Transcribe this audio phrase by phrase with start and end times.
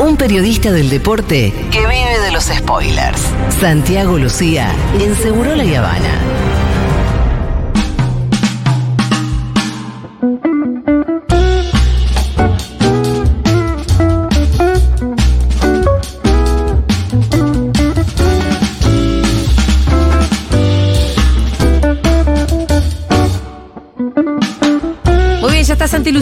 [0.00, 3.20] Un periodista del deporte que vive de los spoilers.
[3.60, 4.70] Santiago Lucía
[5.00, 6.53] en Seguro La Habana.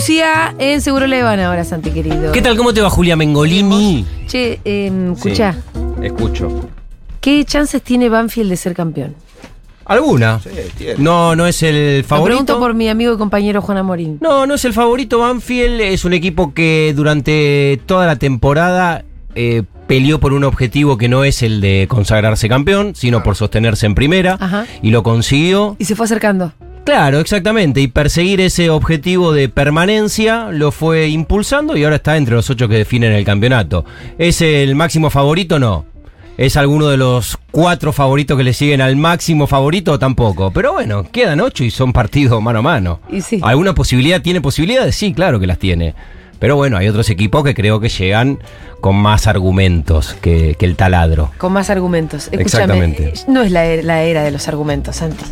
[0.03, 2.33] Lucía en Seguro Le van ahora, Santi querido.
[2.33, 2.57] ¿Qué tal?
[2.57, 4.05] ¿Cómo te va Julia Mengolini?
[4.27, 5.55] Che, eh, escucha,
[6.03, 6.69] Escucho.
[7.21, 9.15] ¿qué chances tiene Banfield de ser campeón?
[9.85, 10.41] ¿Alguna?
[10.99, 12.27] No, no es el Lo favorito.
[12.27, 14.19] pregunto por mi amigo y compañero Juan Amorín.
[14.21, 15.21] No, no es el favorito.
[15.21, 19.05] Banfield es un equipo que durante toda la temporada
[19.37, 23.87] eh, peleó por un objetivo que no es el de consagrarse campeón, sino por sostenerse
[23.87, 24.37] en primera.
[24.41, 24.67] Ajá.
[24.83, 25.77] Y lo consiguió.
[25.79, 26.53] Y se fue acercando.
[26.85, 27.81] Claro, exactamente.
[27.81, 32.69] Y perseguir ese objetivo de permanencia lo fue impulsando y ahora está entre los ocho
[32.69, 33.85] que definen el campeonato.
[34.19, 35.59] ¿Es el máximo favorito?
[35.59, 35.85] No.
[36.39, 39.99] ¿Es alguno de los cuatro favoritos que le siguen al máximo favorito?
[39.99, 40.51] Tampoco.
[40.51, 43.01] Pero bueno, quedan ocho y son partidos mano a mano.
[43.11, 43.39] Y sí.
[43.43, 44.21] ¿Alguna posibilidad?
[44.21, 44.97] ¿Tiene posibilidades?
[44.97, 45.95] Sí, claro que las tiene.
[46.41, 48.41] Pero bueno, hay otros equipos que creo que llegan
[48.81, 51.31] con más argumentos que, que el taladro.
[51.39, 52.25] Con más argumentos.
[52.33, 53.09] Escúchame, Exactamente.
[53.11, 55.25] eh, no es la era, la era de los argumentos, Santi.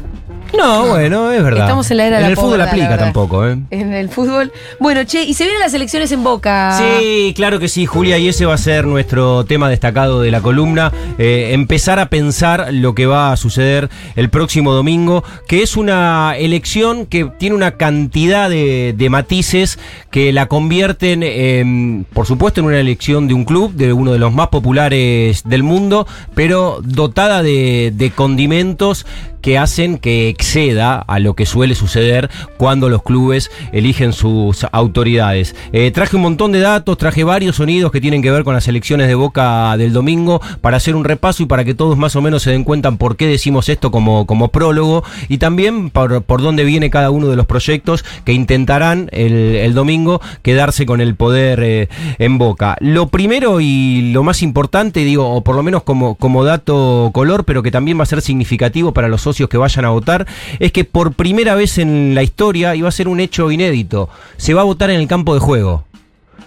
[0.56, 1.62] No, bueno, es verdad.
[1.62, 3.58] Estamos en la era de En la el fútbol pobreza, aplica tampoco, ¿eh?
[3.70, 4.52] En el fútbol.
[4.78, 6.76] Bueno, che, y se vienen las elecciones en Boca.
[6.78, 10.40] Sí, claro que sí, Julia, y ese va a ser nuestro tema destacado de la
[10.40, 10.92] columna.
[11.18, 16.34] eh, empezar a pensar lo que va a suceder el próximo domingo, que es una
[16.36, 19.78] elección que tiene una cantidad de, de matices
[20.10, 24.18] que la convierten, en, por supuesto, en una elección de un club, de uno de
[24.18, 29.06] los más populares del mundo, pero dotada de, de condimentos
[29.40, 35.54] que hacen que exceda a lo que suele suceder cuando los clubes eligen sus autoridades.
[35.72, 38.68] Eh, traje un montón de datos, traje varios sonidos que tienen que ver con las
[38.68, 42.22] elecciones de Boca del domingo para hacer un repaso y para que todos más o
[42.22, 46.42] menos se den cuenta por qué decimos esto como, como prólogo y también por, por
[46.42, 51.14] dónde viene cada uno de los proyectos que intentarán el, el domingo quedarse con el
[51.14, 52.76] poder eh, en Boca.
[52.80, 57.44] Lo primero y lo más importante, digo, o por lo menos como, como dato color,
[57.44, 60.26] pero que también va a ser significativo para los socios que vayan a votar,
[60.58, 64.08] es que por primera vez en la historia, y va a ser un hecho inédito,
[64.36, 65.84] se va a votar en el campo de juego.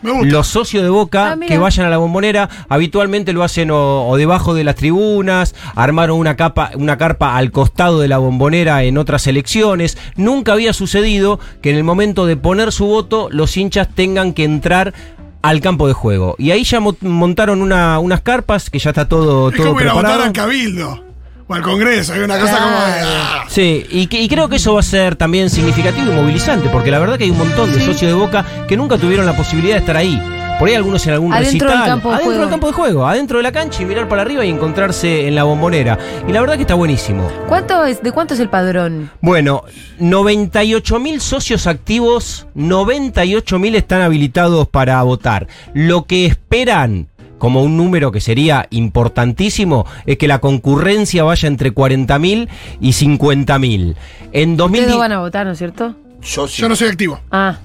[0.01, 0.27] Me gusta.
[0.27, 4.17] Los socios de Boca Ah, que vayan a la bombonera habitualmente lo hacen o, o
[4.17, 8.97] debajo de las tribunas, armaron una capa, una carpa al costado de la bombonera en
[8.97, 9.97] otras elecciones.
[10.17, 14.43] Nunca había sucedido que en el momento de poner su voto los hinchas tengan que
[14.43, 14.93] entrar
[15.41, 16.35] al campo de juego.
[16.37, 19.79] Y ahí ya mo- montaron una- unas carpas que ya está todo, Es todo como
[19.81, 20.15] ir a preparado.
[20.15, 21.03] votar al Cabildo
[21.53, 22.13] o al Congreso.
[22.13, 23.01] Hay una cosa como de.
[23.05, 23.45] ah.
[23.47, 26.91] Sí, y, que- y creo que eso va a ser también significativo y movilizante, porque
[26.91, 29.75] la verdad que hay un montón de socios de Boca que nunca tuvieron la posibilidad
[29.75, 30.21] de estar ahí.
[30.59, 31.77] Por ahí algunos en algún Adentro recital.
[31.79, 32.41] del campo de adentro juego.
[32.41, 35.33] del campo de juego, adentro de la cancha y mirar para arriba y encontrarse en
[35.35, 35.97] la bombonera.
[36.27, 37.29] Y la verdad que está buenísimo.
[37.47, 39.09] ¿Cuánto es, ¿De cuánto es el padrón?
[39.19, 39.63] Bueno,
[39.99, 45.47] 98 mil socios activos, 98 mil están habilitados para votar.
[45.73, 47.07] Lo que esperan,
[47.43, 52.47] como un número que sería importantísimo, es que la concurrencia vaya entre 40 mil
[52.79, 53.97] y 50 mil.
[54.31, 54.87] En Ustedes 2010...
[54.87, 55.93] no van a votar, ¿no es cierto?
[56.21, 56.61] Yo sí.
[56.61, 57.19] Yo no soy activo.
[57.31, 57.57] Ah,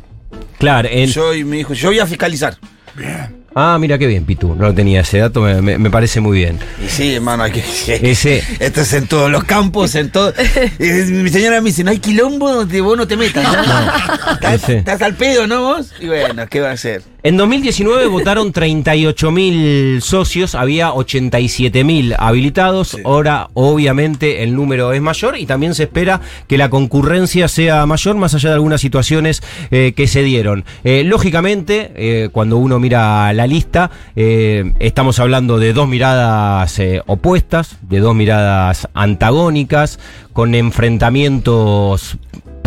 [0.59, 1.75] Claro, en- Yo y mi hijo.
[1.75, 2.57] Yo voy a fiscalizar.
[2.97, 3.37] Bien.
[3.61, 4.55] Ah, mira qué bien, Pitu.
[4.55, 6.61] No tenía ese dato, me, me- me parece muy bien.
[6.85, 7.59] Y sí, hermano, hay que.
[8.11, 10.33] Ese- Esto es en todos los campos, en todo.
[10.79, 13.45] Y mi señora me dice: No hay quilombo donde vos no te metas.
[13.45, 14.49] ¿no?
[14.49, 15.93] Estás, al pedo, ¿no vos?
[16.01, 17.03] Y bueno, ¿qué va a hacer?
[17.25, 22.97] En 2019 votaron 38 mil socios, había 87 mil habilitados.
[23.05, 28.15] Ahora, obviamente, el número es mayor y también se espera que la concurrencia sea mayor,
[28.17, 29.43] más allá de algunas situaciones
[29.73, 30.65] eh, que se dieron.
[30.85, 37.03] Eh, lógicamente, eh, cuando uno mira la lista, eh, estamos hablando de dos miradas eh,
[37.07, 39.99] opuestas, de dos miradas antagónicas,
[40.33, 42.19] con enfrentamientos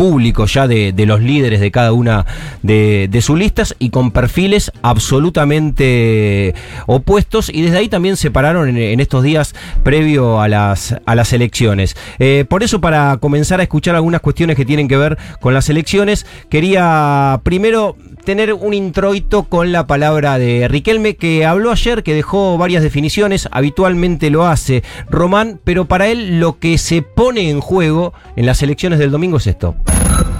[0.02, 2.26] públicos ya de, de los líderes de cada una
[2.62, 6.54] de, de sus listas y con perfiles absolutamente
[6.86, 9.54] opuestos y desde ahí también se pararon en, estos días
[9.84, 11.96] previo a las, a las elecciones.
[12.18, 15.68] Eh, por eso para comenzar a escuchar algunas cuestiones que tienen que ver con las
[15.68, 22.14] elecciones, quería primero tener un introito con la palabra de Riquelme que habló ayer, que
[22.14, 27.60] dejó varias definiciones, habitualmente lo hace Román, pero para él lo que se pone en
[27.60, 29.74] juego en las elecciones del domingo es esto.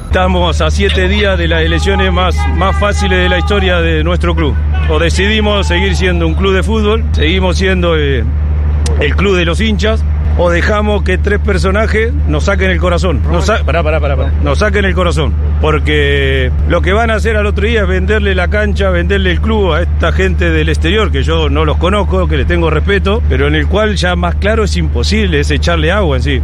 [0.06, 4.34] Estamos a siete días de las elecciones más, más fáciles de la historia de nuestro
[4.34, 4.54] club.
[4.90, 8.22] O decidimos seguir siendo un club de fútbol, seguimos siendo eh,
[9.00, 10.04] el club de los hinchas,
[10.38, 13.20] o dejamos que tres personajes nos saquen el corazón.
[13.30, 14.32] Nos, sa- pará, pará, pará, pará.
[14.42, 15.34] nos saquen el corazón.
[15.60, 19.40] porque lo que van a hacer al otro día es venderle la cancha, venderle el
[19.40, 23.22] club a esta gente del exterior, que yo no los conozco, que les tengo respeto,
[23.28, 26.42] pero en el cual ya más claro es imposible, es echarle agua en sí.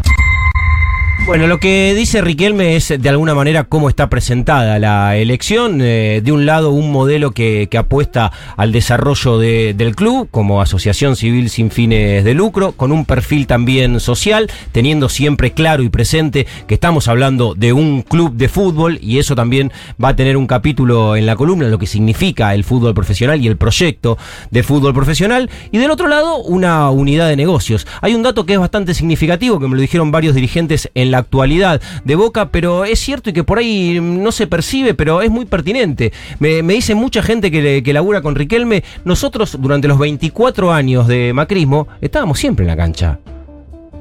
[1.29, 5.81] Bueno, lo que dice Riquelme es de alguna manera cómo está presentada la elección.
[5.83, 10.63] Eh, de un lado, un modelo que, que apuesta al desarrollo de- del club como
[10.63, 15.91] asociación civil sin fines de lucro, con un perfil también social, teniendo siempre claro y
[15.91, 19.71] presente que estamos hablando de un club de fútbol y eso también
[20.03, 23.49] va a tener un capítulo en la columna, lo que significa el fútbol profesional y
[23.49, 24.17] el proyecto
[24.51, 25.51] de fútbol profesional.
[25.73, 27.87] Y del otro lado, una unidad de negocios.
[28.01, 31.18] Hay un dato que es bastante significativo, que me lo dijeron varios dirigentes en la
[31.19, 35.31] actualidad de Boca, pero es cierto y que por ahí no se percibe, pero es
[35.31, 36.13] muy pertinente.
[36.39, 40.73] Me, me dice mucha gente que, le- que labura con Riquelme, nosotros durante los 24
[40.73, 43.19] años de macrismo estábamos siempre en la cancha.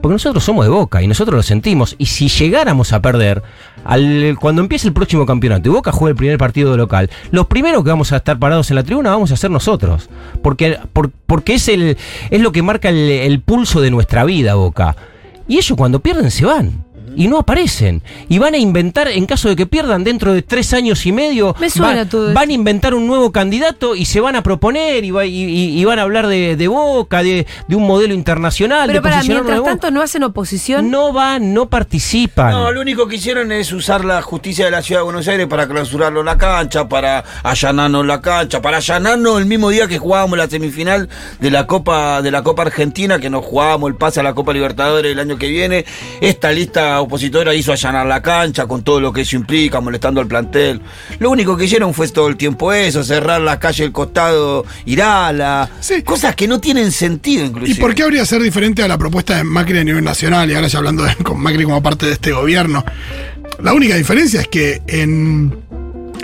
[0.01, 1.95] Porque nosotros somos de Boca y nosotros lo sentimos.
[1.97, 3.41] Y si llegáramos a perder,
[3.83, 7.47] al, cuando empiece el próximo campeonato y Boca juegue el primer partido de local, los
[7.47, 10.07] primeros que vamos a estar parados en la tribuna vamos a ser nosotros.
[10.43, 11.97] Porque, por- porque es, el,
[12.29, 14.95] es lo que marca el pulso de nuestra vida, Boca.
[15.47, 16.85] Y ellos cuando pierden se van.
[17.17, 18.01] Y no aparecen.
[18.29, 21.55] Y van a inventar, en caso de que pierdan dentro de tres años y medio,
[21.59, 22.39] Me suena va- todo esto.
[22.39, 25.79] van a inventar un nuevo candidato y se van a proponer y, va- y- y-
[25.79, 28.87] y van a hablar de, de Boca, de, de un modelo internacional.
[28.87, 30.91] Pero de para, mientras tanto, ¿no hacen oposición?
[30.91, 32.51] No van, no participan.
[32.51, 35.47] No, lo único que hicieron es usar la justicia de la ciudad de Buenos Aires
[35.47, 40.37] para clausurarlo la cancha, para allanarnos la cancha, para allanarnos el mismo día que jugábamos
[40.37, 41.09] la semifinal
[41.39, 44.53] de la Copa de la Copa Argentina, que nos jugábamos el pase a la Copa
[44.53, 45.85] Libertadores el año que viene.
[46.21, 50.27] Esta lista opositora hizo allanar la cancha con todo lo que eso implica, molestando al
[50.27, 50.81] plantel.
[51.19, 55.69] Lo único que hicieron fue todo el tiempo eso, cerrar la calle del costado Irala,
[55.79, 56.03] Sí.
[56.03, 57.77] cosas que no tienen sentido inclusive.
[57.77, 60.49] ¿Y por qué habría ser diferente a la propuesta de Macri a nivel nacional?
[60.49, 62.83] Y ahora ya hablando de- con Macri como parte de este gobierno.
[63.63, 65.57] La única diferencia es que en,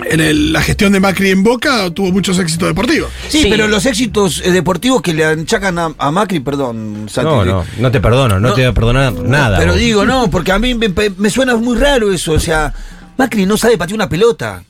[0.04, 3.10] en el- la gestión de Macri en Boca tuvo muchos éxitos deportivos.
[3.28, 3.46] Sí, Sí.
[3.50, 7.64] pero los éxitos eh, deportivos que le achacan a, a Macri, perdón, Santi, No, no,
[7.78, 9.58] no te perdono, no, No, te voy a perdonar nada.
[9.58, 9.80] Pero vos.
[9.80, 12.32] digo, no, porque a mí me, me suena muy raro eso.
[12.32, 12.72] O sea,
[13.16, 14.62] Macri no sabe patear una pelota.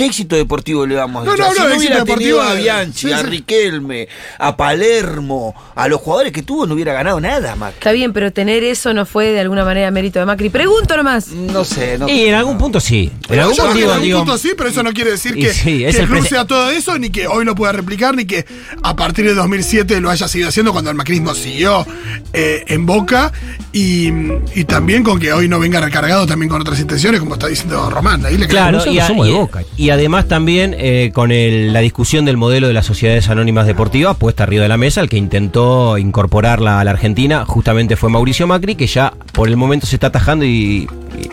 [0.00, 3.12] ¿Qué éxito deportivo le vamos a No, no, si no, hubiera tenido a Bianchi, sí,
[3.12, 3.22] a.
[3.22, 4.08] Riquelme,
[4.38, 7.74] a Palermo, a los jugadores que tuvo, no hubiera ganado nada, Macri.
[7.78, 10.48] Está bien, pero tener eso no fue de alguna manera mérito de Macri.
[10.48, 11.28] Pregunto nomás.
[11.28, 13.10] No sé, no Y en algún punto sí.
[13.28, 15.52] En algún yo digo, en algún digo, punto sí, pero eso no quiere decir que,
[15.52, 18.46] sí, es prese- sea todo eso, ni que hoy lo pueda replicar, ni que
[18.82, 21.86] a partir de 2007 lo haya seguido haciendo cuando el macrismo siguió
[22.32, 23.32] eh, en Boca,
[23.72, 24.08] y,
[24.54, 27.90] y también con que hoy no venga recargado también con otras intenciones, como está diciendo
[27.90, 28.24] Román.
[28.24, 29.62] Ahí le Claro, y, a- somos de Boca.
[29.76, 34.44] y además también eh, con la discusión del modelo de las sociedades anónimas deportivas puesta
[34.44, 38.74] arriba de la mesa, el que intentó incorporarla a la Argentina justamente fue Mauricio Macri,
[38.74, 40.88] que ya por el momento se está atajando y,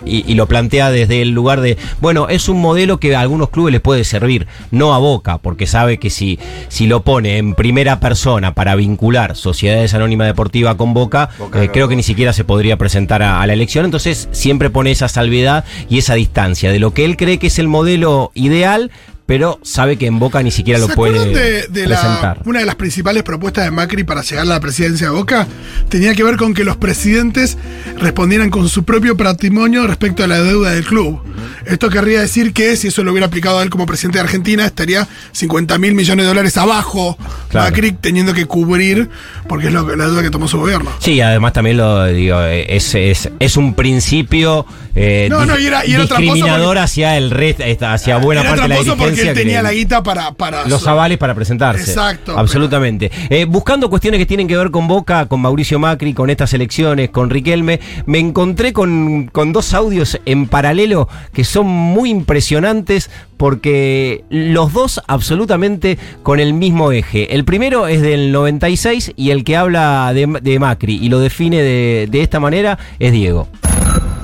[0.05, 3.49] y- y lo plantea desde el lugar de, bueno, es un modelo que a algunos
[3.49, 6.39] clubes les puede servir, no a Boca, porque sabe que si,
[6.69, 11.87] si lo pone en primera persona para vincular sociedades anónimas deportivas con Boca, eh, creo
[11.87, 15.65] que ni siquiera se podría presentar a, a la elección, entonces siempre pone esa salvedad
[15.89, 18.91] y esa distancia de lo que él cree que es el modelo ideal,
[19.27, 22.41] pero sabe que en Boca ni siquiera lo ¿Se puede de, la- presentar.
[22.45, 25.45] una de las principales propuestas de Macri para llegar a la presidencia de Boca?
[25.89, 27.57] Tenía que ver con que los presidentes
[27.99, 31.19] respondieran con su propio patrimonio respecto a la deuda del club.
[31.65, 34.65] Esto querría decir que si eso lo hubiera aplicado a él como presidente de Argentina,
[34.65, 37.17] estaría 50 mil millones de dólares abajo
[37.49, 37.69] Claro.
[37.69, 39.09] Macri teniendo que cubrir,
[39.49, 40.89] porque es lo, la deuda que tomó su gobierno.
[40.99, 45.85] Sí, además también lo digo, es, es, es un principio eh, No, no, y era-
[45.85, 49.31] y era tramposo discriminador porque- hacia el resto, hacia buena parte de la tramposo dirigencia.
[49.31, 50.31] él que tenía la guita para...
[50.33, 51.91] para los su- avales para presentarse.
[51.91, 53.11] Exacto, Absolutamente.
[53.29, 57.09] Eh, buscando cuestiones que tienen que ver con Boca, con Mauricio Macri, con estas elecciones,
[57.09, 64.23] con Riquelme, me encontré con, con dos audios en paralelo que son muy impresionantes porque
[64.29, 67.33] los dos absolutamente con el mismo eje.
[67.35, 71.61] El primero es del 96 y el que habla de, de Macri y lo define
[71.61, 73.47] de, de esta manera es Diego.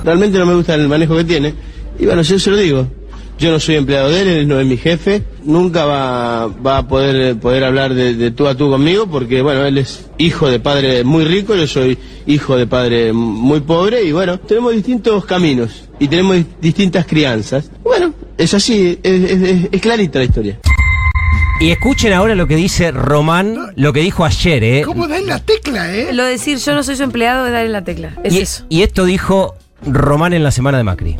[0.04, 1.54] Realmente no me gusta el manejo que tiene.
[1.98, 2.86] Y bueno, yo se lo digo.
[3.38, 5.22] Yo no soy empleado de él, él no es mi jefe.
[5.44, 9.64] Nunca va, va a poder, poder hablar de, de tú a tú conmigo porque, bueno,
[9.64, 14.12] él es hijo de padre muy rico, yo soy hijo de padre muy pobre y,
[14.12, 17.70] bueno, tenemos distintos caminos y tenemos dis- distintas crianzas.
[17.82, 20.58] Bueno, es así, es, es- es- es clarita la historia.
[21.60, 24.82] Y escuchen ahora lo que dice Román, lo que dijo ayer, ¿eh?
[24.84, 26.12] ¿Cómo da en la tecla, eh?
[26.12, 28.14] Lo de decir yo no soy su empleado es dar en la tecla.
[28.24, 28.64] Es y, eso.
[28.68, 29.54] y esto dijo
[29.86, 31.16] Román en la semana de Macri.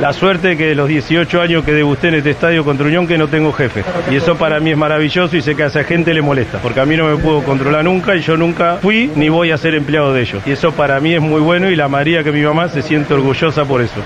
[0.00, 3.16] La suerte que de los 18 años que debusté en este estadio contra Unión que
[3.16, 3.82] no tengo jefe.
[4.10, 6.80] Y eso para mí es maravilloso y sé que a esa gente le molesta, porque
[6.80, 9.74] a mí no me puedo controlar nunca y yo nunca fui ni voy a ser
[9.74, 10.42] empleado de ellos.
[10.46, 13.14] Y eso para mí es muy bueno y la María que mi mamá se siente
[13.14, 14.02] orgullosa por eso.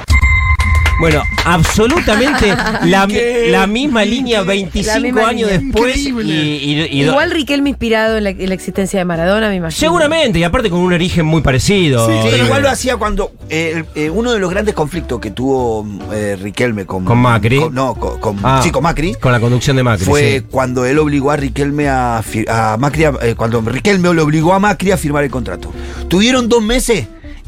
[1.01, 2.49] Bueno, absolutamente
[2.85, 3.09] la,
[3.49, 5.59] la misma línea 25 La misma años línea.
[5.73, 5.97] después.
[5.97, 9.79] Y, y- y- Igual Riquelme inspirado en la, en la existencia de Maradona, me imagino.
[9.79, 12.07] Seguramente, y aparte con un origen muy parecido.
[12.07, 15.87] Sí, Eh, igual lo hacía cuando eh, eh, uno de los grandes conflictos que tuvo
[16.13, 17.59] eh, Riquelme con, Con Macri.
[17.59, 19.15] con- no, con, con- Ah, sí, con Macri.
[19.15, 20.05] Con la conducción de Macri.
[20.05, 20.47] fue sí.
[20.51, 24.59] cuando él obligó a Riquelme a, a Macri, a- eh, cuando Riquelme lo obligó a
[24.59, 25.73] Macri a firmar el contrato.
[26.09, 27.07] Tuvieron dos meses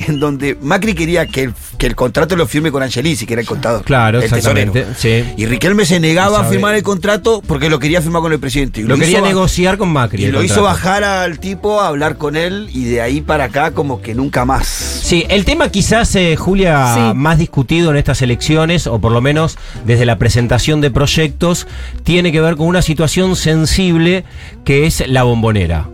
[0.08, 3.40] en donde Macri quería que el, que el contrato lo firme con Angelici, que era
[3.42, 3.84] el contador.
[3.84, 4.84] Claro, el exactamente.
[4.84, 5.26] tesorero.
[5.26, 5.34] Sí.
[5.36, 8.80] Y Riquelme se negaba a firmar el contrato porque lo quería firmar con el presidente.
[8.80, 10.24] Y Lo quería negociar con Macri.
[10.24, 13.72] Y lo hizo bajar al tipo a hablar con él y de ahí para acá
[13.72, 14.66] como que nunca más.
[14.66, 17.00] Sí, el tema quizás, eh, Julia, Sí.
[17.16, 21.66] más discutido en estas elecciones, o por lo menos desde la presentación de proyectos,
[22.04, 24.24] tiene que ver con una situación sensible
[24.64, 25.88] que es la bombonera.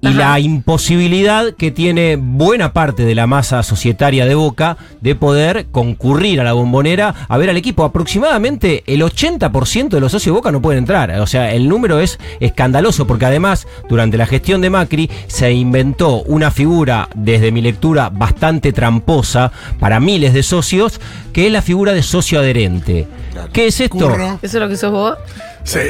[0.00, 0.16] Y Ajá.
[0.16, 6.40] la imposibilidad que tiene buena parte de la masa societaria de Boca de poder concurrir
[6.40, 7.82] a la bombonera a ver al equipo.
[7.82, 11.10] Aproximadamente el 80% de los socios de Boca no pueden entrar.
[11.18, 16.22] O sea, el número es escandaloso porque además, durante la gestión de Macri, se inventó
[16.22, 19.50] una figura, desde mi lectura, bastante tramposa
[19.80, 21.00] para miles de socios,
[21.32, 23.08] que es la figura de socio adherente.
[23.52, 23.98] ¿Qué es esto?
[23.98, 24.38] Curro.
[24.42, 25.16] ¿Eso es lo que sos vos?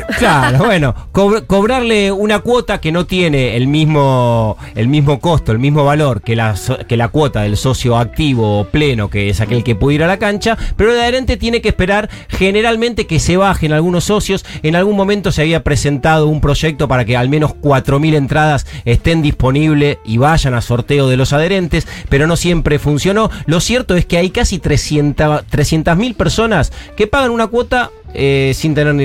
[0.19, 5.59] Claro, bueno, cobr- cobrarle una cuota que no tiene el mismo, el mismo costo, el
[5.59, 6.55] mismo valor que la,
[6.89, 10.07] que la cuota del socio activo o pleno, que es aquel que puede ir a
[10.07, 14.45] la cancha, pero el adherente tiene que esperar generalmente que se bajen algunos socios.
[14.63, 19.23] En algún momento se había presentado un proyecto para que al menos 4.000 entradas estén
[19.23, 23.31] disponibles y vayan a sorteo de los adherentes, pero no siempre funcionó.
[23.47, 28.75] Lo cierto es que hay casi 300 300.000 personas que pagan una cuota eh, sin
[28.75, 29.05] tener ni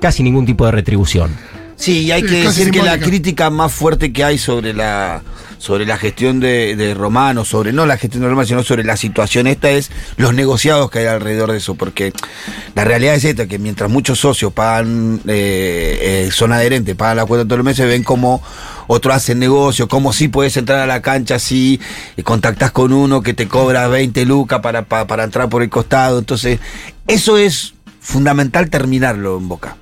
[0.00, 1.30] casi ningún tipo de retribución.
[1.76, 5.22] Sí, y hay Sí, que decir que la crítica más fuerte que hay sobre la
[5.60, 8.96] sobre la gestión de, de Romano, sobre no la gestión de Romano, sino sobre la
[8.96, 12.14] situación esta es los negociados que hay alrededor de eso, porque
[12.74, 17.26] la realidad es esta, que mientras muchos socios pagan, eh, eh, son adherentes, pagan la
[17.26, 18.42] cuota todos los meses, ven como
[18.86, 21.78] otros hacen negocio, como si puedes entrar a la cancha si
[22.16, 25.68] eh, contactás con uno que te cobra 20 lucas para, para, para entrar por el
[25.68, 26.58] costado, entonces
[27.06, 29.76] eso es fundamental terminarlo en Boca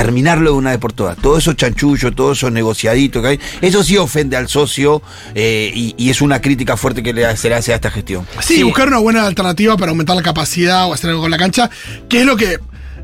[0.00, 1.18] terminarlo de una vez por todas.
[1.18, 5.02] Todo eso chanchullo, todo eso negociadito que hay, eso sí ofende al socio
[5.34, 8.26] eh, y, y es una crítica fuerte que le, se le hace a esta gestión.
[8.40, 11.68] Sí, buscar una buena alternativa para aumentar la capacidad o hacer algo con la cancha,
[12.08, 12.58] que es lo que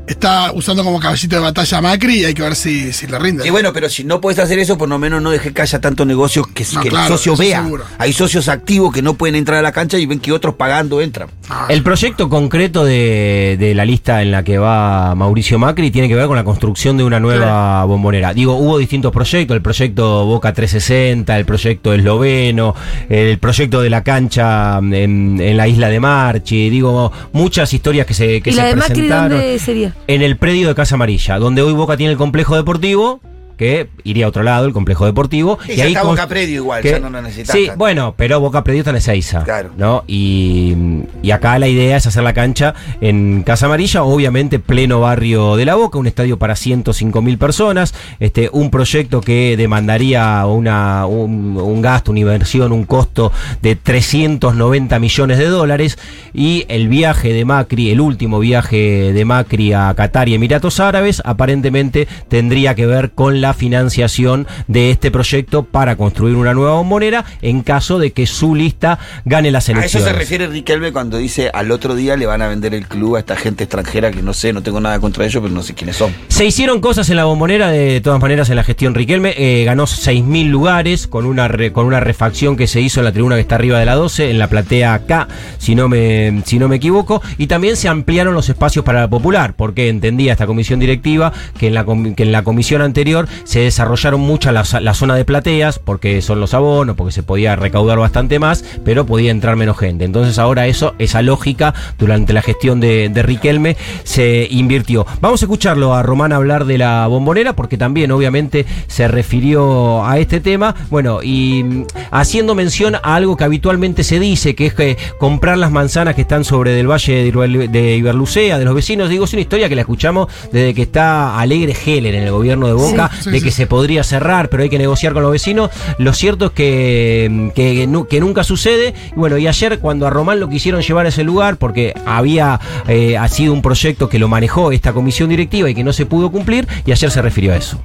[0.07, 3.43] está usando como caballito de batalla Macri y hay que ver si, si le rinde.
[3.43, 5.79] Sí, bueno, pero si no puedes hacer eso, por lo menos no dejes que haya
[5.81, 7.61] tanto negocio que, No, que claro, el socio vea.
[7.63, 7.83] seguro.
[7.97, 11.01] Hay socios activos que no pueden entrar a la cancha y ven que otros pagando
[11.01, 11.29] entran.
[11.49, 16.07] Ah, El proyecto concreto de, de la lista en la que va Mauricio Macri tiene
[16.07, 18.33] que ver con la construcción de una nueva bombonera.
[18.33, 22.73] Digo, hubo distintos proyectos, el proyecto Boca 360, el proyecto esloveno,
[23.09, 28.13] el proyecto de la cancha en, en la isla de Marchi, digo, muchas historias que
[28.13, 29.31] se, que ¿Y se la de Macri presentaron.
[29.31, 29.93] dónde sería?
[30.05, 33.19] En el predio de Casa Amarilla, donde hoy Boca tiene el complejo deportivo,
[33.57, 35.57] que iría a otro lado, el complejo deportivo.
[35.67, 37.79] Y ya está cons- Boca Predio igual, que- ya no lo necesitas Sí, tanto.
[37.79, 39.43] bueno, pero Boca Predio está en Ezeiza.
[39.43, 39.71] Claro.
[39.77, 40.03] ¿no?
[40.07, 40.75] Y,
[41.21, 45.65] y acá la idea es hacer la cancha en Casa Amarilla, obviamente pleno barrio de
[45.65, 51.57] la Boca, un estadio para 105 mil personas, este, un proyecto que demandaría una, un,
[51.57, 55.97] un gasto, una inversión, un costo de 390 millones de dólares
[56.33, 61.21] y el viaje de Macri, el último viaje de Macri a Qatar y Emiratos Árabes,
[61.25, 67.25] aparentemente tendría que ver con la financiación de este proyecto para construir una nueva bombonera
[67.41, 70.07] en caso de que su lista gane las A eso elecciones.
[70.09, 73.19] se refiere Riquelme cuando dice al otro día le van a vender el club a
[73.19, 75.95] esta gente extranjera que no sé, no tengo nada contra ellos, pero no sé quiénes
[75.97, 76.11] son.
[76.27, 79.33] Se hicieron cosas en la bombonera, de todas maneras, en la gestión Riquelme.
[79.37, 83.11] eh, ganó 6.000 lugares con una, re- con una refacción que se hizo en la
[83.11, 85.27] tribuna que está arriba de la 12, en la platea acá,
[85.57, 87.21] si no, me, si no me equivoco.
[87.37, 91.67] Y también se ampliaron los espacios para la popular, porque entendía esta comisión directiva que
[91.67, 91.85] en la,
[92.15, 96.39] que en la comisión anterior se desarrollaron muchas las la zona de plateas, porque son
[96.39, 100.05] los abonos, porque se podía recaudar bastante más, pero podía entrar menos gente.
[100.05, 105.05] Entonces ahora eso, esa lógica, durante la gestión de, de Riquelme, se invirtió.
[105.21, 110.19] Vamos a escucharlo a Román hablar de la bombonera, porque también obviamente se refirió a
[110.19, 110.75] este tema.
[110.89, 115.57] Bueno, y mm, haciendo mención a algo que habitualmente se dice, que es que comprar
[115.57, 119.25] las manzanas que están sobre del valle de Iberlu- de Iberlucea, de los vecinos, digo,
[119.25, 122.73] es una historia que la escuchamos desde que está Alegre Heller en el gobierno de
[122.73, 125.69] Boca, de sí, que se podría cerrar, pero hay que negociar con los vecinos.
[125.97, 128.93] Lo cierto es que, que nunca sucede.
[129.11, 132.59] Y bueno, y ayer cuando a Román lo quisieron llevar a ese lugar, porque había
[132.87, 136.05] eh, ha sido un proyecto que lo manejó esta comisión directiva y que no se
[136.05, 137.79] pudo cumplir, y ayer se refirió a eso.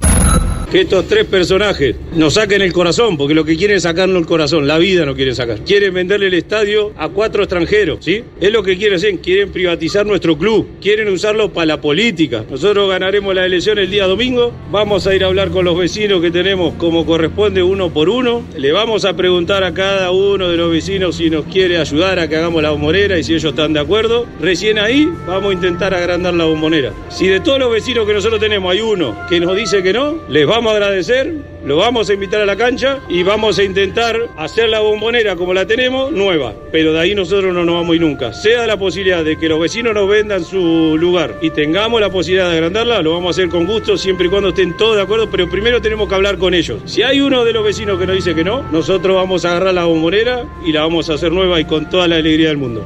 [0.71, 4.25] Que estos tres personajes nos saquen el corazón, porque lo que quieren es sacarnos el
[4.25, 5.59] corazón, la vida no quieren sacar.
[5.59, 8.23] Quieren venderle el estadio a cuatro extranjeros, ¿sí?
[8.41, 12.43] Es lo que quieren hacer, quieren privatizar nuestro club, quieren usarlo para la política.
[12.49, 16.21] Nosotros ganaremos la elección el día domingo, vamos a ir a hablar con los vecinos
[16.21, 20.57] que tenemos como corresponde uno por uno, le vamos a preguntar a cada uno de
[20.57, 23.73] los vecinos si nos quiere ayudar a que hagamos la bombonera y si ellos están
[23.73, 24.27] de acuerdo.
[24.39, 26.93] Recién ahí vamos a intentar agrandar la bombonera.
[27.09, 30.19] Si de todos los vecinos que nosotros tenemos hay uno que nos dice que no,
[30.29, 31.33] les vamos a agradecer,
[31.65, 35.53] lo vamos a invitar a la cancha y vamos a intentar hacer la bombonera como
[35.53, 36.53] la tenemos, nueva.
[36.71, 38.33] Pero de ahí nosotros no nos vamos a ir nunca.
[38.33, 42.49] Sea la posibilidad de que los vecinos nos vendan su lugar y tengamos la posibilidad
[42.49, 45.29] de agrandarla, lo vamos a hacer con gusto siempre y cuando estén todos de acuerdo,
[45.29, 46.81] pero primero tenemos que hablar con ellos.
[46.85, 49.73] Si hay uno de los vecinos que nos dice que no, nosotros vamos a agarrar
[49.73, 52.85] la bombonera y la vamos a hacer nueva y con toda la alegría del mundo.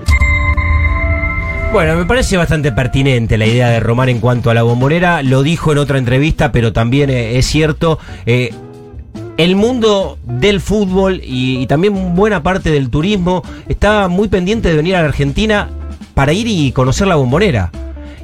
[1.73, 5.21] Bueno, me parece bastante pertinente la idea de Román en cuanto a la bombonera.
[5.21, 7.99] Lo dijo en otra entrevista, pero también eh, es cierto.
[8.25, 8.51] eh,
[9.37, 14.75] el mundo del fútbol y, y también buena parte del turismo está muy pendiente de
[14.75, 15.69] venir a la Argentina
[16.13, 17.71] para ir y conocer la bombonera.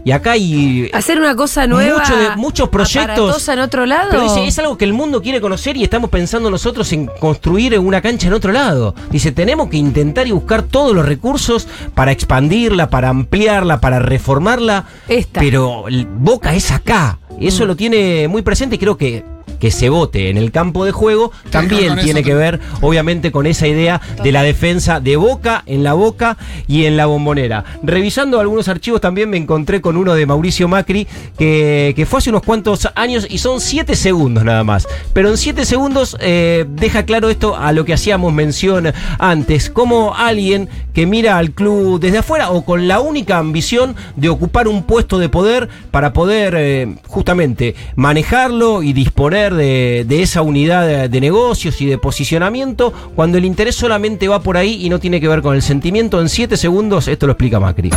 [0.06, 2.00] Y acá hay Hacer una cosa nueva.
[2.00, 3.48] Mucho de- muchos proyectos.
[3.48, 4.10] en otro lado.
[4.12, 7.80] Pero dice, es algo que el mundo quiere conocer y estamos pensando nosotros en construir
[7.80, 8.96] una cancha en otro lado.
[9.12, 14.84] Dice, tenemos que intentar y buscar todos los recursos para expandirla, para ampliarla, para reformarla.
[15.08, 15.40] Esta.
[15.40, 15.86] Pero
[16.18, 17.20] Boca es acá.
[17.40, 19.24] Eso lo tiene muy presente y creo que
[19.64, 23.48] que se vote en el campo de juego también eso tiene que ver obviamente con
[23.48, 26.36] esa idea de la defensa de Boca en la Boca
[26.68, 27.64] y en la Bombonera.
[27.82, 32.30] Revisando algunos archivos también me encontré con uno de Mauricio Macri que, que fue hace
[32.30, 34.86] unos cuantos años y son siete segundos nada más.
[35.14, 40.14] Pero en siete segundos eh, deja claro esto a lo que hacíamos mención antes, como
[40.14, 44.84] alguien que mira al club desde afuera o con la única ambición de ocupar un
[44.84, 51.22] puesto de poder para poder eh, justamente manejarlo y disponer de, esa unidad de, de
[51.22, 55.28] negocios y de posicionamiento cuando el interés solamente va por ahí y no tiene que
[55.28, 56.22] ver con el sentimiento.
[56.22, 57.92] En siete segundos esto lo explica Macri.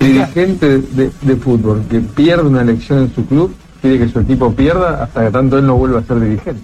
[0.00, 4.52] dirigente de, de fútbol que pierde una elección en su club quiere que su equipo
[4.52, 6.62] pierda hasta que tanto él no vuelva a ser dirigente.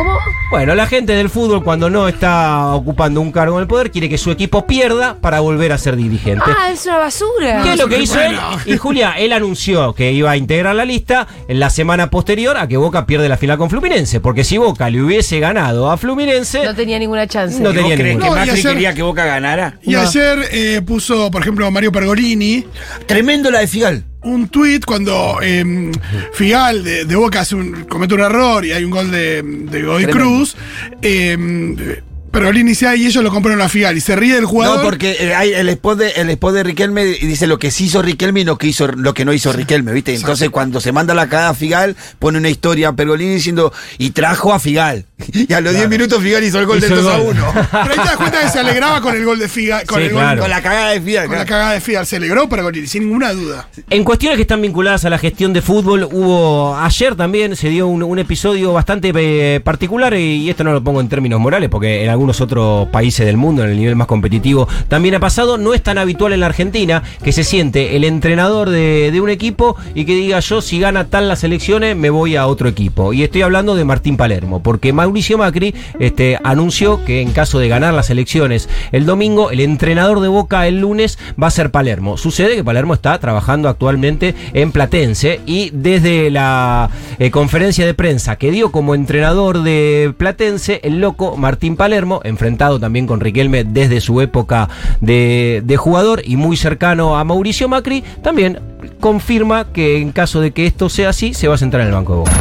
[0.00, 0.18] ¿Cómo?
[0.50, 4.08] Bueno, la gente del fútbol cuando no está ocupando un cargo en el poder quiere
[4.08, 6.42] que su equipo pierda para volver a ser dirigente.
[6.46, 7.60] Ah, es una basura.
[7.62, 8.34] ¿Qué es lo que hizo él?
[8.64, 12.66] Y Julia, él anunció que iba a integrar la lista en la semana posterior a
[12.66, 14.20] que Boca pierde la final con Fluminense.
[14.20, 17.58] Porque si Boca le hubiese ganado a Fluminense, No tenía ninguna chance.
[17.60, 18.24] No ¿Vos tenía crees ninguna.
[18.26, 19.78] que No, y Macri ayer- quería que Boca ganara?
[19.82, 22.64] Y ayer eh, puso, por ejemplo, Mario Pergolini
[23.06, 24.04] Tremendo la de Figal.
[24.22, 25.92] Un tuit cuando eh,
[26.32, 29.82] Figal de, de Boca hace un, comete un error y hay un gol de, de
[29.82, 30.06] Godoy.
[30.06, 30.56] Cruz.
[31.02, 34.78] Eh, Pergolini dice, y ellos lo compraron a Figal y se ríe del jugador.
[34.78, 37.84] No, porque eh, hay el spot de, el spot de Riquelme dice lo que sí
[37.86, 40.14] hizo Riquelme y lo que, hizo, lo que no hizo Riquelme, ¿viste?
[40.14, 44.10] Entonces cuando se manda la cagada a Figal, pone una historia a Pergolini diciendo, y
[44.10, 45.06] trajo a Figal.
[45.32, 47.36] Y a los 10 minutos Figal hizo el gol Hizo del el 2 a gol.
[47.36, 47.52] 1.
[47.70, 49.84] Pero ahí te das cuenta que se alegraba con el gol de Figal.
[49.86, 50.40] Con Sí, el gol- claro.
[50.42, 51.26] Con la cagada de Figal.
[51.26, 52.06] con la cagada de Figal.
[52.06, 53.68] Se alegró Pergolini, sin ninguna duda.
[53.90, 57.86] En cuestiones que están vinculadas a la gestión de fútbol, hubo ayer también se dio
[57.86, 62.04] un, un episodio bastante eh, particular y esto no lo pongo en términos morales porque
[62.04, 65.56] en algunos otros países del mundo, en el nivel más competitivo, también ha pasado.
[65.56, 69.76] No es tan habitual en la Argentina que se siente el entrenador de, un equipo
[69.94, 73.14] y que diga yo si gana tal las elecciones me voy a otro equipo.
[73.14, 77.68] Y estoy hablando de Martín Palermo, porque Mauricio Macri este, anunció que en caso de
[77.68, 82.18] ganar las elecciones el domingo, el entrenador de Boca el lunes va a ser Palermo.
[82.18, 88.36] Sucede que Palermo está trabajando actualmente en Platense y desde la eh, conferencia de prensa
[88.36, 94.00] que dio como entrenador de Platense, el loco Martín Palermo, enfrentado también con Riquelme desde
[94.00, 94.68] su época
[95.00, 98.58] de, jugador y muy cercano a Mauricio Macri, también
[98.98, 101.92] confirma que en caso de que esto sea así, se va a sentar en el
[101.92, 102.32] banco de Boca.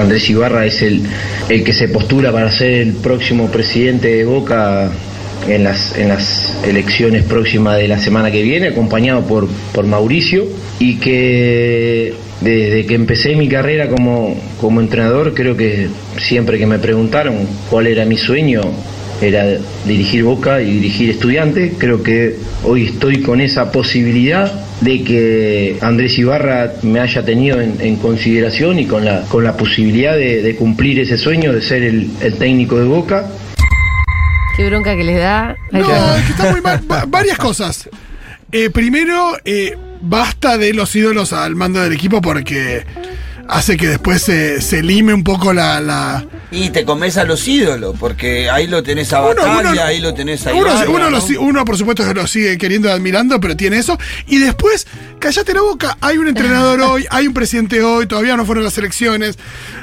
[0.00, 1.02] Andrés Ibarra es el,
[1.48, 4.90] el que se postula para ser el próximo presidente de Boca
[5.48, 10.44] en las, en las elecciones próximas de la semana que viene, acompañado por, por Mauricio,
[10.78, 16.78] y que desde que empecé mi carrera como, como entrenador, creo que siempre que me
[16.78, 18.62] preguntaron cuál era mi sueño,
[19.20, 19.46] era
[19.86, 21.74] dirigir Boca y dirigir estudiantes.
[21.78, 24.50] Creo que hoy estoy con esa posibilidad
[24.80, 29.56] de que Andrés Ibarra me haya tenido en, en consideración y con la, con la
[29.56, 33.26] posibilidad de, de cumplir ese sueño de ser el, el técnico de Boca.
[34.56, 35.56] Qué bronca que les da.
[35.70, 35.78] No,
[36.26, 36.80] que está muy mal.
[36.90, 37.88] Va- varias cosas.
[38.50, 42.84] Eh, primero, eh, basta de los ídolos al mando del equipo porque
[43.48, 45.80] hace que después se, se lime un poco la.
[45.80, 50.00] la- Y te comes a los ídolos, porque ahí lo tenés a Batalla, uno- ahí
[50.00, 53.40] lo tenés a Uno, Ibarra, uno, uno, por supuesto, que lo sigue queriendo y admirando,
[53.40, 53.98] pero tiene eso.
[54.26, 54.86] Y después,
[55.18, 55.96] callate la boca.
[56.00, 59.38] Hay un entrenador hoy, hay un presidente hoy, todavía no fueron las elecciones.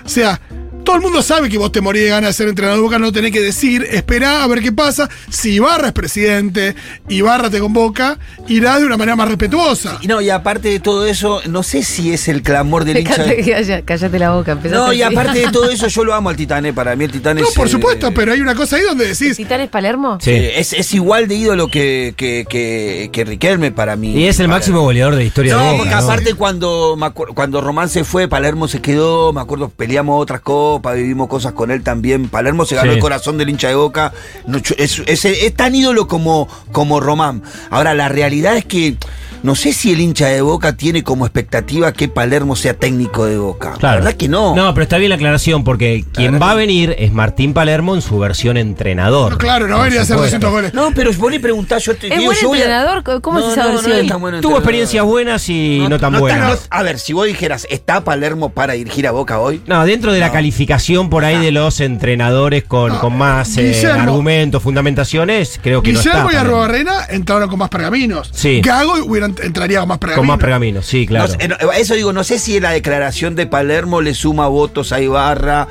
[0.05, 0.39] O sea.
[0.83, 2.97] Todo el mundo sabe que vos te morís de ganas de ser entrenador de Boca,
[2.97, 5.07] no tenés que decir, esperá a ver qué pasa.
[5.29, 6.75] Si Ibarra es presidente,
[7.09, 9.99] Ibarra te convoca, irá de una manera más respetuosa.
[10.01, 13.17] Y no, y aparte de todo eso, no sé si es el clamor del hincha.
[13.17, 14.55] Cállate, de- calla- cállate la boca.
[14.69, 16.73] No, y aparte de todo eso, yo lo amo al Titané.
[16.73, 17.53] Para mí el Titané No, es.
[17.53, 20.17] por eh, supuesto, pero hay una cosa ahí donde decís, ¿Titanes Palermo?
[20.21, 20.31] Sí.
[20.31, 24.13] eh, es, es igual de ídolo que, que, que, que Riquelme para mí.
[24.13, 25.91] Y es el Para- máximo goleador de la historia No, de porque.
[25.91, 25.97] ¿no?
[25.97, 26.97] aparte cuando,
[27.35, 30.41] cuando Román se fue, Palermo se quedó, me acuerdo, peleamos otras
[30.75, 32.29] copas, vivimos cosas con él también.
[32.29, 32.95] Palermo se ganó Sí.
[32.97, 34.13] el corazón del hincha de Boca.
[34.47, 37.41] No, es, es- es tan ídolo como, como Román.
[37.69, 38.95] Ahora, la realidad es que
[39.43, 43.38] no sé si el hincha de Boca tiene como expectativa que Palermo sea técnico de
[43.38, 43.75] Boca.
[43.82, 44.56] La verdad que no.
[44.56, 48.02] No, pero está bien la aclaración porque quien va a venir es Martín Palermo en
[48.02, 49.34] su versión entrenador.
[49.34, 50.38] no, claro, no Por venía a hacer supuesto.
[50.39, 50.73] 200 goles.
[50.73, 53.21] No, pero vos le preguntás, yo te ¿Es digo, buen yo a- entrenador?
[53.21, 53.91] ¿Cómo es esa no, versión?
[53.91, 56.49] No, es tan buen Tuvo experiencias buenas y no, tan buenas.
[56.52, 59.62] no- a ver, si vos dijeras, ¿está Palermo para dirigir a Boca hoy?
[59.67, 64.02] No, dentro de la calificación por ahí de los entrenadores con, con más eh, Guillermo.
[64.02, 66.12] argumentos, fundamentaciones, creo que no está.
[66.12, 66.36] Guillermo y.
[66.36, 68.30] Arrobarrena entraron con más pergaminos.
[68.34, 68.62] Sí.
[68.62, 70.19] Gago hubieran- entraría con más pergaminos.
[70.21, 71.33] Con más pergaminos, sí, claro.
[71.47, 74.99] No eh, eso digo, no sé si la declaración de Palermo le suma votos a
[75.01, 75.67] Ibarra,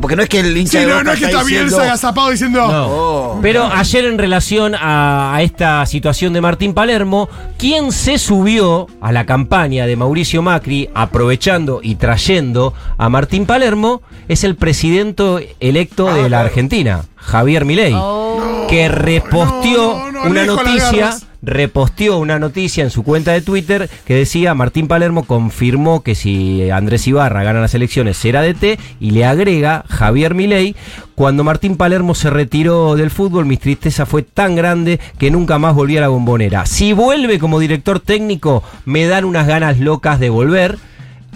[0.00, 1.66] porque no es que el hincha Sí, de no, Boca no es que está bien
[1.74, 2.60] agazapado diciendo.
[2.66, 2.86] No.
[2.88, 3.38] Oh.
[3.42, 7.28] Pero ayer en relación a, a esta situación de Martín Palermo,
[7.58, 14.02] quien se subió a la campaña de Mauricio Macri aprovechando y trayendo a Martín Palermo
[14.28, 16.46] es el presidente electo Ah, de la claro.
[16.48, 18.66] Argentina, Javier Milei, Oh.
[18.68, 21.16] que reposteó no, no, una noticia.
[21.42, 26.70] Reposteó una noticia en su cuenta de Twitter que decía Martín Palermo confirmó que si
[26.70, 30.76] Andrés Ibarra gana las elecciones será DT y le agrega Javier Milei
[31.14, 35.74] cuando Martín Palermo se retiró del fútbol mi tristeza fue tan grande que nunca más
[35.74, 36.64] volví a la bombonera.
[36.66, 40.78] Si vuelve como director técnico me dan unas ganas locas de volver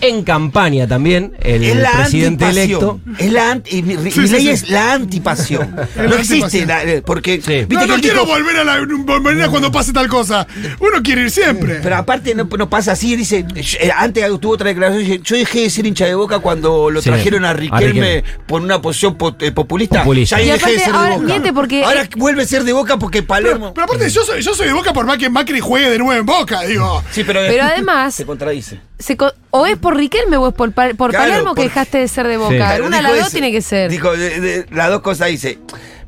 [0.01, 4.21] en campaña también el es la presidente electo Es la anti, y mi- mi sí,
[4.27, 4.51] ley sí.
[4.51, 5.75] es la antipasión.
[5.97, 7.65] no existe, la- eh, porque Sí.
[7.65, 10.47] viste No, que no él quiero volver a la bombonera cuando pase tal cosa.
[10.81, 11.81] Uno quiere ir siempre.
[11.83, 15.61] Pero aparte no, no pasa así, dice, eh, antes tuvo otra declaración, dice, yo dejé
[15.63, 19.17] de ser hincha de boca cuando lo Sí, trajeron a a Riquelme, por una posición
[19.17, 20.01] po- eh, populista.
[20.01, 20.39] Populista.
[20.39, 21.27] Ya Y dejé de ser de ahora boca.
[21.27, 23.73] miente porque- Ahora vuelve a ser de boca porque Palermo.
[23.73, 25.99] pero, pero aparte, yo soy, yo soy de boca por más que Macri juegue de
[25.99, 27.03] nuevo en boca, digo.
[27.11, 28.79] sí, pero, Pero además- se contradice.
[28.99, 32.09] Se co- o es por Riquelme o es por, por Claro, Palermo que dejaste de
[32.09, 32.57] ser de Boca.
[32.57, 33.88] Claro, Una de las dos tiene que ser.
[33.88, 35.59] Dijo, de- de- las dos cosas dice.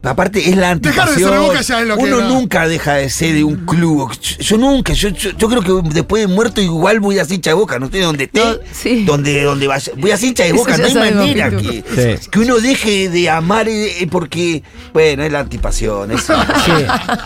[0.02, 1.32] Aparte es la anticipación.
[1.32, 4.11] De boca ya es lo Uno nunca deja de ser de un club.
[4.38, 7.78] Yo nunca, yo, creo que después de muerto igual voy a ser hincha de boca.
[7.78, 9.04] No estoy donde esté, no, sí.
[9.04, 9.92] donde, donde vaya.
[9.96, 10.76] Voy a ser hincha de boca.
[10.76, 11.82] No hay manera que,
[12.30, 16.12] que, uno deje de amar eh, porque, bueno, es la antipasión.
[16.12, 16.34] Eso.
[16.58, 16.72] Sí.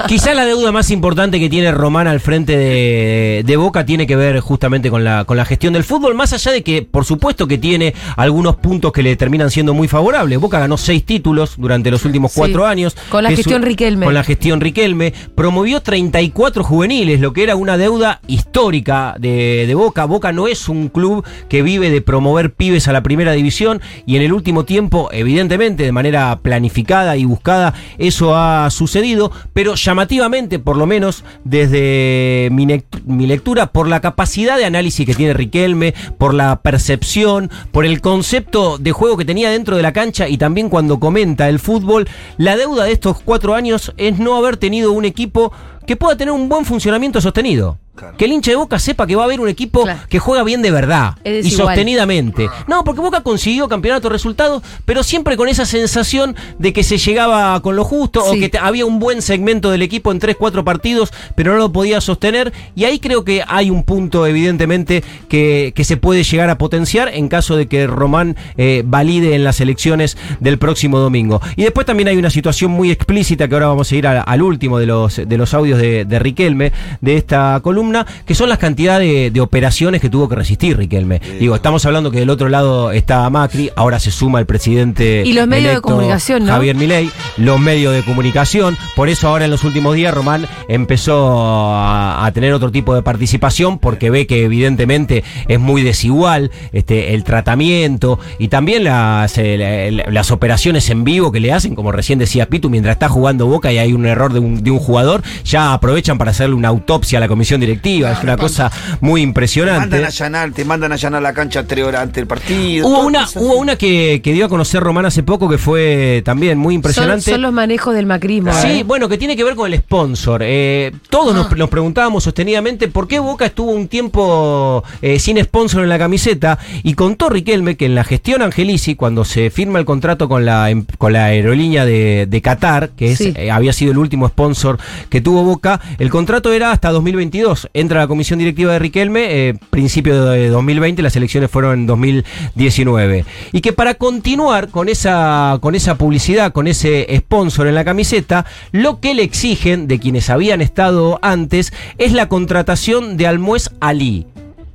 [0.08, 4.14] Quizá la deuda más importante que tiene Román al frente de, de, Boca tiene que
[4.14, 7.48] ver justamente con la, con la gestión del fútbol, más allá de que, por supuesto,
[7.48, 10.38] que tiene algunos puntos que le terminan siendo muy favorables.
[10.38, 12.96] Boca ganó seis títulos durante los últimos cuatro años.
[13.08, 14.06] Con la gestión su, Riquelme.
[14.06, 15.12] Con la gestión Riquelme.
[15.34, 20.04] Promovió 34 juveniles, lo que era una deuda histórica de, de Boca.
[20.04, 24.16] Boca no es un club que vive de promover pibes a la primera división y
[24.16, 30.58] en el último tiempo, evidentemente, de manera planificada y buscada, eso ha sucedido, pero llamativamente,
[30.58, 32.66] por lo menos desde mi,
[33.04, 38.00] mi lectura, por la capacidad de análisis que tiene Riquelme, por la percepción, por el
[38.00, 42.08] concepto de juego que tenía dentro de la cancha y también cuando comenta el fútbol,
[42.38, 45.52] la deuda de estos cuatro años es no haber tenido un equipo
[45.86, 47.78] que pueda tener un buen funcionamiento sostenido.
[47.94, 48.16] Claro.
[48.16, 50.00] Que el hincha de Boca sepa que va a haber un equipo Claro.
[50.08, 52.48] que juega bien de verdad y sostenidamente.
[52.66, 57.60] No, porque Boca consiguió campeonato resultados, pero siempre con esa sensación de que se llegaba
[57.60, 61.12] con lo justo o que había un buen segmento del equipo en 3, 4 partidos,
[61.34, 62.52] pero no lo podía sostener.
[62.74, 67.08] Y ahí creo que hay un punto, evidentemente, que, que se puede llegar a potenciar
[67.12, 71.40] en caso de que Román eh, valide en las elecciones del próximo domingo.
[71.56, 74.40] Y después también hay una situación muy explícita que ahora vamos a ir a- al
[74.42, 77.81] último de los, de los audios de, de Riquelme, de esta columna,
[78.24, 81.20] que son las cantidades de, de operaciones que tuvo que resistir Riquelme.
[81.40, 85.22] Digo, estamos hablando que del otro lado está Macri, ahora se suma el presidente.
[85.26, 86.52] Y los medios de comunicación, ¿no?
[86.52, 88.76] Javier Milei, los medios de comunicación.
[88.96, 93.02] Por eso ahora en los últimos días Román empezó a, a tener otro tipo de
[93.02, 99.90] participación porque ve que evidentemente es muy desigual este, el tratamiento y también las, eh,
[99.92, 103.46] la- las operaciones en vivo que le hacen, como recién decía Pitu, mientras está jugando
[103.46, 106.68] Boca y hay un error de un, de un jugador, ya aprovechan para hacerle una
[106.68, 108.12] autopsia a la comisión directiva directiva.
[108.12, 109.80] es una cosa muy Te impresionante.
[109.80, 112.86] mandan a allanar, te mandan a allanar la cancha tres horas antes del partido.
[112.86, 116.58] Hubo una, hubo una que, que dio a conocer Román hace poco que fue también
[116.58, 117.30] muy impresionante.
[117.30, 118.52] son los manejos del macrismo.
[118.54, 118.84] Sí, ¿eh?
[118.84, 120.42] bueno, que tiene que ver con el sponsor.
[120.44, 125.82] Eh, todos nos, nos preguntábamos sostenidamente por qué Boca estuvo un tiempo eh, sin sponsor
[125.82, 129.84] en la camiseta y contó Riquelme que en la gestión Angelici, cuando se firma el
[129.84, 133.32] contrato con la, em- con la aerolínea de, de Qatar, que es, Sí.
[133.36, 137.61] eh, había sido el último sponsor que tuvo Boca, el contrato era hasta 2022.
[137.74, 143.24] Entra la comisión directiva de Riquelme, eh, principio de 2020, las elecciones fueron en 2019.
[143.52, 148.46] Y que para continuar con esa, con esa publicidad, con ese sponsor en la camiseta,
[148.72, 154.26] lo que le exigen de quienes habían estado antes es la contratación de Almuez Ali.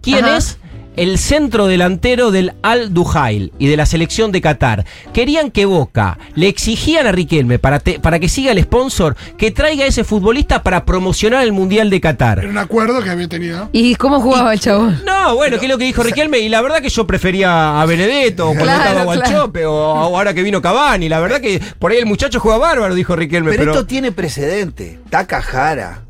[0.02, 0.38] ¿Quién Ajá.
[0.38, 0.60] es?
[0.98, 4.84] El centro delantero del Al Duhail y de la selección de Qatar.
[5.14, 9.52] Querían que Boca le exigían a Riquelme para, te- para que siga el sponsor que
[9.52, 12.40] traiga a ese futbolista para promocionar el Mundial de Qatar.
[12.40, 13.70] Era un acuerdo que había tenido.
[13.72, 15.00] ¿Y cómo jugaba el chabón?
[15.06, 16.40] No, bueno, ¿qué es lo que dijo Riquelme?
[16.40, 19.22] Y la verdad que yo prefería a Benedetto, cuando Claro, estaba claro.
[19.30, 21.08] Gualchope, o, o ahora que vino Cavani.
[21.10, 23.52] La verdad que por ahí el muchacho juega bárbaro, dijo Riquelme.
[23.52, 25.00] Pero, Pero, esto tiene precedente.
[25.12, 26.02] Takahara.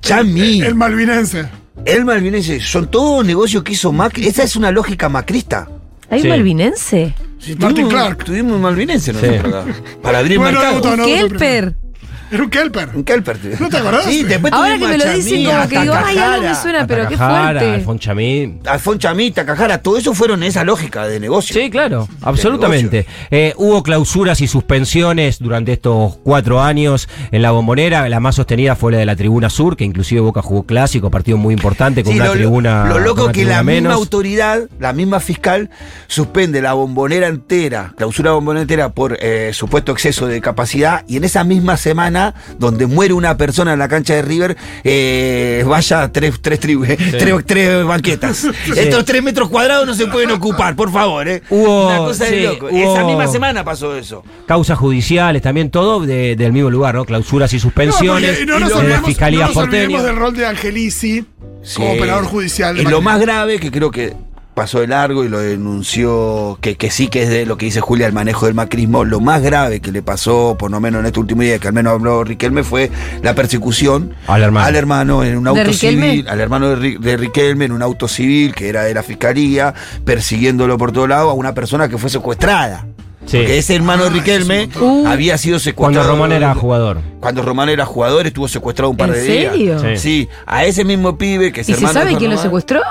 [0.00, 0.60] Chami.
[0.62, 1.46] El malvinense.
[1.84, 2.60] El malvinense.
[2.60, 4.26] Son todos negocios que hizo Macri.
[4.26, 5.68] Esa es una lógica macrista.
[6.10, 6.26] ¿Hay Sí.
[6.26, 7.14] un malvinense?
[7.38, 8.24] Sí, Martin Clark.
[8.24, 9.64] Tuvimos un malvinense nosotros acá.
[10.02, 10.80] Para abrir Bueno, mercado.
[10.80, 11.74] no, no, no, Kelper.
[12.34, 12.88] Era un Kelper.
[12.94, 13.38] Un Kelper.
[13.38, 13.60] tuvimos.
[13.60, 14.04] ¿No te acordás?
[14.06, 17.08] Sí, después Ahora que me lo dicen como que digo, ay, algo me suena, pero
[17.08, 17.70] qué fuerte.
[17.74, 18.58] Alfon Chamí.
[18.66, 21.54] Alfon Chamí, Takahara, todo eso fueron esa lógica de negocio.
[21.54, 23.06] Sí, claro, absolutamente.
[23.30, 28.08] Eh, hubo clausuras y suspensiones durante estos cuatro años en la bombonera.
[28.08, 31.36] La más sostenida fue la de la tribuna sur, que inclusive Boca jugó clásico, partido
[31.36, 32.84] muy importante con Sí, una lo, tribuna.
[32.86, 35.70] lo loco que la misma autoridad, la misma fiscal,
[36.06, 41.16] suspende la bombonera entera, clausura la bombonera entera por eh, supuesto exceso de capacidad y
[41.18, 42.23] en esa misma semana,
[42.58, 46.96] donde muere una persona en la cancha de River, eh, vaya tres, tres, tribu- eh,
[47.18, 48.44] tres, tres banquetas.
[48.76, 51.26] Estos tres metros cuadrados no se pueden ocupar, por favor.
[51.28, 51.42] Eh.
[51.50, 52.68] Hubo- una cosa de loco.
[52.70, 54.22] hubo- Esa misma semana pasó eso.
[54.46, 57.04] Causas judiciales, también todo de- del mismo lugar, ¿no?
[57.04, 60.02] Clausuras y No, suspensiones no nos olvidemos, Fiscalía no nos olvidemos porteña.
[60.12, 61.24] del rol de Angelici
[61.76, 62.78] como operador judicial.
[62.78, 64.14] Y lo más grave, que creo que
[64.54, 67.80] pasó de largo y lo denunció, que, que sí que es de lo que dice
[67.80, 71.06] Julia, el manejo del macrismo, lo más grave que le pasó, por lo menos en
[71.06, 72.90] este último día, que al menos habló Riquelme, fue
[73.22, 75.24] la persecución Al hermano.
[75.24, 76.10] en un ¿De auto Riquelme?
[76.10, 79.02] civil, al hermano de, Ri- de Riquelme en un auto civil que era de la
[79.02, 82.86] fiscalía, persiguiéndolo por todo lado a una persona que fue secuestrada.
[83.26, 83.38] Sí.
[83.38, 85.06] Porque ese hermano de Ah, Riquelme montón.
[85.06, 86.06] había sido secuestrado.
[86.08, 86.98] Cuando Román era jugador.
[87.20, 89.52] Cuando Román era jugador, estuvo secuestrado un par ¿En de días.
[89.52, 89.78] serio?
[89.80, 89.96] Sí.
[89.96, 92.82] Sí, a ese mismo pibe que es ¿Y se hermano sabe quién lo secuestró?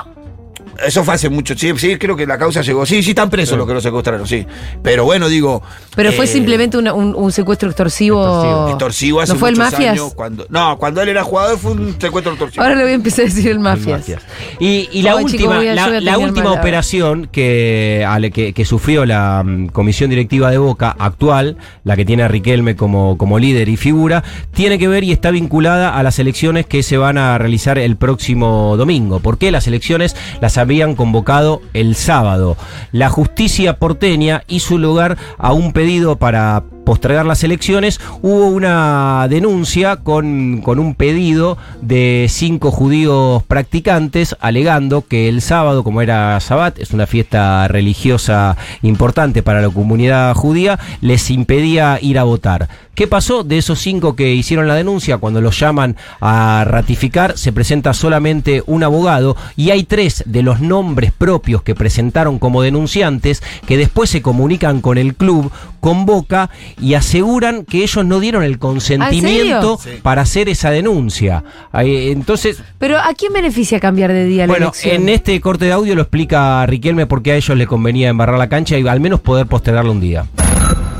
[0.84, 1.78] Eso fue hace mucho tiempo.
[1.80, 2.84] Sí, creo que la causa llegó.
[2.86, 4.46] Sí, sí, están presos los que lo secuestraron, sí.
[4.82, 5.62] Pero bueno, digo.
[5.94, 8.20] Pero fue eh, simplemente un, un secuestro extorsivo.
[8.22, 8.68] Extorsivo.
[8.70, 9.92] Extorsivo hace ¿No fue el muchos Mafias?
[9.92, 10.14] años.
[10.14, 12.62] Cuando, no, cuando él era jugador fue un secuestro extorsivo.
[12.62, 14.00] Ahora le voy a empezar a decir el mafias.
[14.00, 14.22] Mafias.
[14.58, 20.10] Y, y la última, la, última operación que, ale- que, que sufrió la mm, comisión
[20.10, 24.78] directiva de Boca actual, la que tiene a Riquelme como, como líder y figura, tiene
[24.78, 28.76] que ver y está vinculada a las elecciones que se van a realizar el próximo
[28.76, 29.20] domingo.
[29.20, 32.56] ¿Por qué las elecciones las habían convocado el sábado?
[32.90, 39.96] La justicia porteña hizo lugar a un pedido para postergar las elecciones, hubo una denuncia
[39.96, 46.78] con, con un pedido de cinco judíos practicantes alegando que el sábado, como era Sabbat,
[46.78, 52.68] es una fiesta religiosa importante para la comunidad judía, les impedía ir a votar.
[52.94, 53.42] ¿Qué pasó?
[53.42, 58.62] De esos cinco que hicieron la denuncia, cuando los llaman a ratificar, se presenta solamente
[58.66, 64.10] un abogado y hay tres de los nombres propios que presentaron como denunciantes que después
[64.10, 69.78] se comunican con el club, con Boca y aseguran que ellos no dieron el consentimiento?
[69.82, 69.90] Sí.
[70.02, 71.44] para hacer esa denuncia.
[71.72, 74.94] Entonces, Pero ¿a quién beneficia cambiar de día la bueno, elección?
[75.02, 78.38] en este corte de audio lo explica Riquelme por qué a ellos les convenía embarrar
[78.38, 80.26] la cancha y al menos poder postergarlo un día.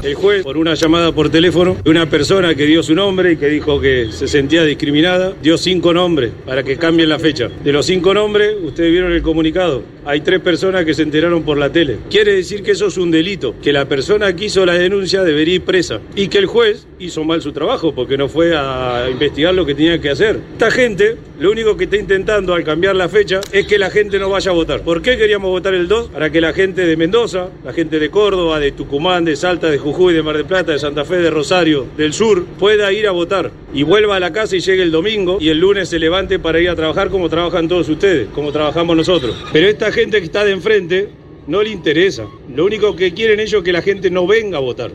[0.04, 3.36] El juez, por una llamada por teléfono de una persona que dio su nombre y
[3.38, 7.48] que dijo que se sentía discriminada, dio cinco nombres para que cambien la fecha.
[7.48, 9.82] De los cinco nombres, ustedes vieron el comunicado.
[10.04, 11.96] Hay tres personas que se enteraron por la tele.
[12.10, 15.54] Quiere decir que eso es un delito, que la persona que hizo la denuncia debería
[15.54, 19.54] ir presa y que el juez hizo mal su trabajo porque no fue a investigar
[19.54, 20.38] lo que tenía que hacer.
[20.52, 24.18] Esta gente, lo único que está intentando al cambiar la fecha es que la gente
[24.18, 24.82] no vaya a votar.
[24.82, 26.08] ¿Por qué queríamos votar el 2?
[26.08, 29.78] Para que la gente de Mendoza, la gente de Córdoba, de Tucumán, de Salta, de
[29.78, 33.12] Jujuy, de Mar del Plata, de Santa Fe, de Rosario, del sur, pueda ir a
[33.12, 36.40] votar y vuelva a la casa y llegue el domingo y el lunes se levante
[36.40, 39.36] para ir a trabajar como trabajan todos ustedes, como trabajamos nosotros.
[39.52, 41.08] Pero esta gente que está de enfrente
[41.46, 42.24] no le interesa.
[42.52, 44.90] Lo único que quieren ellos es que la gente no venga a votar.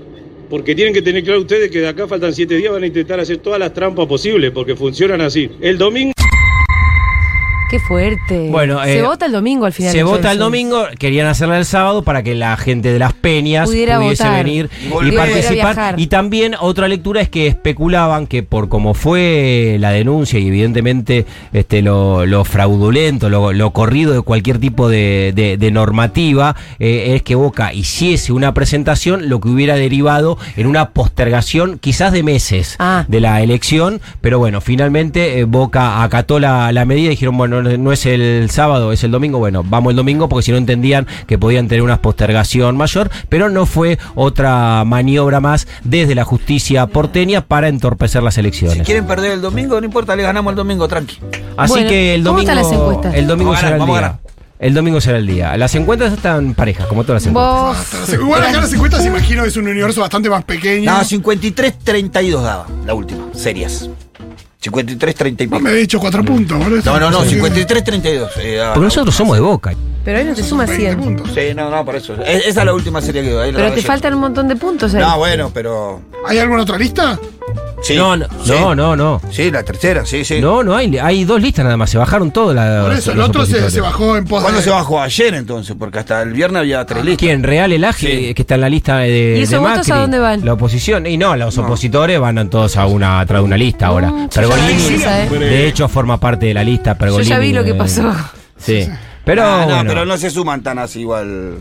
[0.49, 3.21] Porque tienen que tener claro ustedes que de acá faltan siete días, van a intentar
[3.21, 5.49] hacer todas las trampas posibles, porque funcionan así.
[5.61, 6.11] El domingo
[7.69, 8.49] Qué fuerte.
[8.49, 9.91] Bueno, se eh, vota el domingo al final.
[9.91, 13.67] Se vota el domingo, querían hacerla el sábado para que la gente de las peñas
[13.69, 14.43] Pudiera pudiese votar.
[14.43, 14.69] venir
[15.05, 15.95] Y participar.
[15.99, 21.25] Y también otra lectura es que especulaban que por cómo fue la denuncia y evidentemente
[21.53, 27.13] este, lo, lo fraudulento, lo, lo corrido de cualquier tipo de, de- de normativa, eh,
[27.15, 32.23] es que Boca hiciese una presentación, lo que hubiera derivado en una postergación quizás de
[32.23, 33.05] meses Ah.
[33.07, 37.61] de la elección, pero bueno, finalmente eh, Boca acató la, la medida y dijeron, bueno,
[37.61, 40.57] no, no es el sábado, es el domingo, bueno, vamos el domingo porque si no
[40.57, 46.23] entendían que podían tener una postergación mayor, pero no fue otra maniobra más desde la
[46.25, 48.85] justicia porteña para entorpecer las Si elecciones.
[48.85, 51.19] quieren perder el domingo, no importa, le ganamos el domingo, tranqui.
[51.57, 53.13] Así Bueno, que el ¿cómo domingo, están las encuestas?
[53.15, 54.01] el domingo Vamos será ganar, el día.
[54.01, 54.19] ganar.
[54.59, 55.55] El domingo será el día.
[55.55, 58.13] Las encuestas están parejas, como todas las encuestas.
[58.13, 60.91] Igual acá las encuestas, imagino, es un universo bastante más pequeño.
[60.91, 63.89] No, 53-32 daba la última, serias.
[64.61, 65.59] 53-30 y No pico.
[65.61, 66.81] me he dicho cuatro puntos, boludo.
[66.83, 67.35] No, no, no, Sí.
[67.35, 68.29] 53-32.
[68.39, 69.73] eh, daba Porque nosotros somos de Boca.
[70.03, 70.99] Pero ahí no te suma 20 100.
[70.99, 71.31] puntos.
[71.33, 72.13] Sí, no, no, por eso.
[72.23, 74.55] Es- esa es la última serie que ahí la Pero te faltan un montón de
[74.55, 75.01] puntos ahí.
[75.01, 76.01] No, bueno, pero.
[76.27, 77.17] ¿Hay alguna otra lista?
[77.81, 78.51] Sí, No, no, sí.
[78.51, 79.21] no, no, no.
[79.31, 80.41] Sí, la tercera, sí, sí.
[80.41, 82.83] No, no hay, hay dos listas nada más, se bajaron todas las.
[82.83, 85.01] Por eso, el los otro se, se bajó en pos ¿Cuándo de- se bajó?
[85.01, 87.19] Ayer entonces, porque hasta el viernes había tres listas.
[87.19, 87.41] ¿Quién?
[87.43, 88.33] Real Elaje, Sí.
[88.33, 89.35] que está en la lista de.
[89.39, 89.91] ¿Y esos de votos Macri.
[89.93, 90.45] a dónde van?
[90.45, 91.05] La oposición.
[91.07, 94.09] Y no, los opositores van todos a una, atrás de una lista ahora.
[94.09, 95.27] Yo Pergolini, ¿eh?
[95.39, 96.91] de hecho, forma parte de la lista.
[96.93, 98.13] Yo Pergolini, ya vi lo que eh, pasó.
[98.57, 98.87] Sí.
[99.25, 101.55] Pero, Ah, no, bueno, pero no se suman tan así igual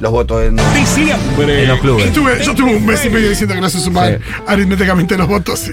[0.00, 0.58] los votos en.
[0.58, 2.06] en los clubes.
[2.06, 4.24] Estuve- yo tuve un mes y medio diciendo que no se suman Sí.
[4.46, 5.68] aritméticamente los votos.
[5.68, 5.72] y-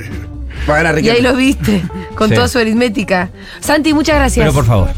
[0.69, 1.17] Va a ganar Y Riquelme.
[1.17, 1.83] ahí lo viste,
[2.15, 2.35] con Sí.
[2.35, 3.29] toda su aritmética.
[3.59, 4.43] Santi, muchas gracias.
[4.43, 4.89] Pero por favor.